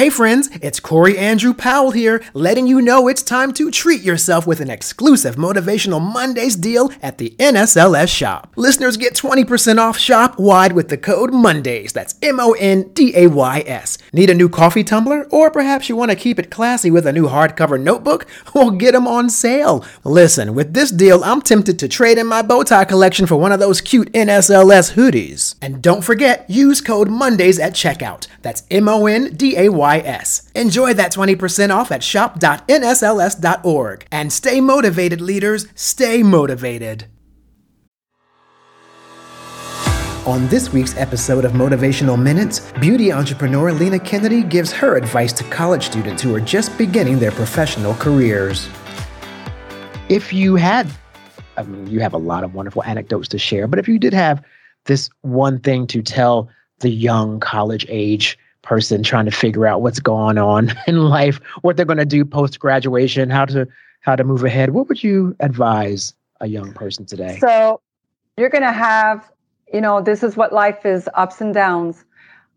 [0.00, 4.46] Hey friends, it's Corey Andrew Powell here, letting you know it's time to treat yourself
[4.46, 8.54] with an exclusive Motivational Mondays deal at the NSLS shop.
[8.56, 11.92] Listeners get 20% off shop wide with the code MONDAYS.
[11.92, 13.98] That's M O N D A Y S.
[14.12, 15.26] Need a new coffee tumbler?
[15.30, 18.26] Or perhaps you want to keep it classy with a new hardcover notebook?
[18.52, 19.84] Well, get them on sale.
[20.02, 23.52] Listen, with this deal, I'm tempted to trade in my bow tie collection for one
[23.52, 25.54] of those cute NSLS hoodies.
[25.62, 28.26] And don't forget, use code MONDAYS at checkout.
[28.42, 30.50] That's M O N D A Y S.
[30.54, 34.06] Enjoy that 20% off at shop.nsls.org.
[34.10, 35.66] And stay motivated, leaders.
[35.76, 37.06] Stay motivated.
[40.30, 45.42] On this week's episode of Motivational Minutes, beauty entrepreneur Lina Kennedy gives her advice to
[45.50, 48.68] college students who are just beginning their professional careers.
[50.08, 50.88] If you had,
[51.56, 54.14] I mean, you have a lot of wonderful anecdotes to share, but if you did
[54.14, 54.40] have
[54.84, 59.98] this one thing to tell the young college age person trying to figure out what's
[59.98, 63.66] going on in life, what they're going to do post graduation, how to
[63.98, 67.36] how to move ahead, what would you advise a young person today?
[67.40, 67.80] So,
[68.36, 69.28] you're going to have,
[69.72, 72.04] you know, this is what life is, ups and downs.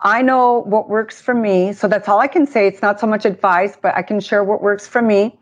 [0.00, 2.66] I know what works for me, so that's all I can say.
[2.66, 5.38] It's not so much advice, but I can share what works for me.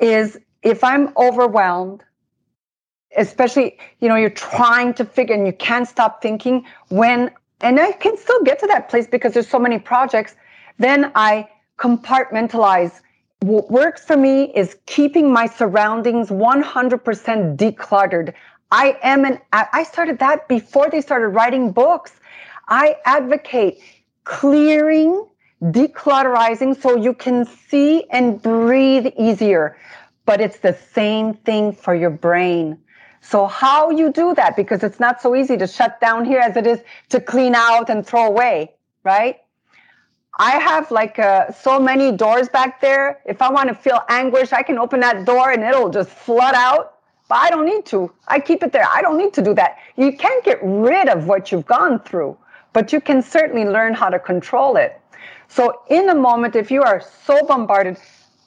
[0.00, 2.02] Is if I'm overwhelmed,
[3.16, 7.92] especially, you know, you're trying to figure and you can't stop thinking when and I
[7.92, 10.34] can still get to that place because there's so many projects.
[10.78, 13.00] Then I compartmentalize.
[13.40, 18.34] What works for me is keeping my surroundings 100% decluttered.
[18.70, 22.12] I am an, I started that before they started writing books.
[22.68, 23.80] I advocate
[24.24, 25.26] clearing,
[25.62, 29.76] declutterizing so you can see and breathe easier.
[30.24, 32.78] But it's the same thing for your brain.
[33.20, 34.56] So how you do that?
[34.56, 37.88] Because it's not so easy to shut down here as it is to clean out
[37.88, 39.38] and throw away, right?
[40.38, 43.20] I have like uh, so many doors back there.
[43.24, 46.54] If I want to feel anguish, I can open that door and it'll just flood
[46.54, 46.95] out.
[47.28, 48.12] But I don't need to.
[48.28, 48.86] I keep it there.
[48.94, 49.78] I don't need to do that.
[49.96, 52.36] You can't get rid of what you've gone through,
[52.72, 55.00] but you can certainly learn how to control it.
[55.48, 57.96] So in a moment, if you are so bombarded,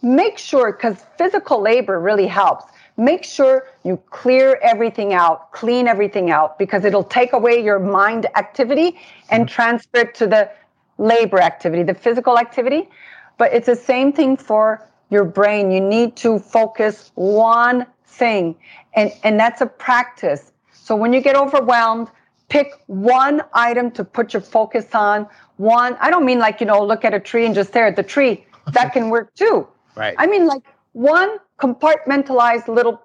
[0.02, 2.66] make sure because physical labor really helps
[3.00, 8.28] make sure you clear everything out, clean everything out, because it'll take away your mind
[8.36, 9.00] activity
[9.30, 9.56] and mm-hmm.
[9.56, 10.52] transfer it to the
[10.98, 12.90] labor activity, the physical activity.
[13.38, 15.72] But it's the same thing for your brain.
[15.72, 18.56] You need to focus one thing,
[18.94, 20.52] and, and that's a practice.
[20.74, 22.10] So when you get overwhelmed,
[22.50, 25.28] pick one item to put your focus on.
[25.58, 27.96] One, I don't mean like, you know, look at a tree and just stare at
[27.96, 28.46] the tree.
[28.74, 29.68] That can work too.
[29.96, 30.16] Right.
[30.18, 33.02] I mean, like one compartmentalized little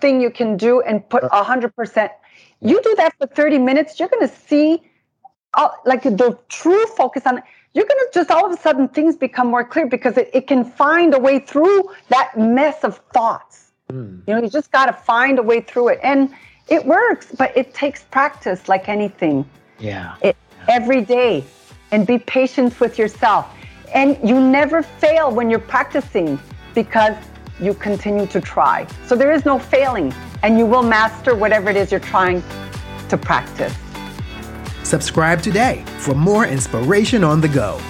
[0.00, 2.12] thing you can do and put a hundred percent.
[2.60, 4.82] You do that for 30 minutes, you're going to see
[5.54, 7.42] uh, like the true focus on
[7.74, 10.46] you're going to just all of a sudden things become more clear because it, it
[10.46, 13.67] can find a way through that mess of thoughts.
[13.90, 14.22] Mm.
[14.26, 16.00] You know, you just got to find a way through it.
[16.02, 16.34] And
[16.68, 19.48] it works, but it takes practice like anything.
[19.78, 20.16] Yeah.
[20.22, 20.74] It, yeah.
[20.76, 21.44] Every day.
[21.90, 23.46] And be patient with yourself.
[23.94, 26.38] And you never fail when you're practicing
[26.74, 27.16] because
[27.60, 28.86] you continue to try.
[29.06, 30.12] So there is no failing,
[30.42, 32.42] and you will master whatever it is you're trying
[33.08, 33.74] to practice.
[34.84, 37.80] Subscribe today for more inspiration on the go.